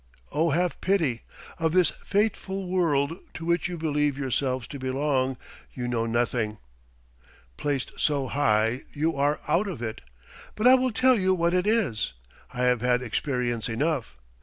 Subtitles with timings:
[0.31, 1.25] Oh, have pity!
[1.59, 5.37] Of this fatal world to which you believe yourselves to belong
[5.75, 6.57] you know nothing.
[7.55, 10.01] Placed so high, you are out of it.
[10.55, 12.13] But I will tell you what it is.
[12.51, 14.17] I have had experience enough.